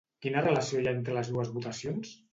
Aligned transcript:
Quina 0.25 0.41
relació 0.45 0.81
hi 0.85 0.89
ha 0.89 0.95
entre 0.99 1.19
les 1.19 1.31
dues 1.37 1.53
votacions? 1.59 2.19